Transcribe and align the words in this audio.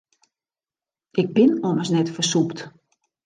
Ik 1.21 1.27
bin 1.37 1.51
ommers 1.67 1.91
net 1.95 2.13
fersûpt. 2.15 2.57